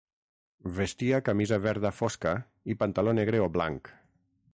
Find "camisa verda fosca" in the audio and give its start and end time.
1.27-2.31